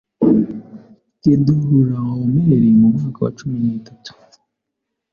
[1.21, 4.11] Kedorulawomeri mu mwaka wa cumi n itatu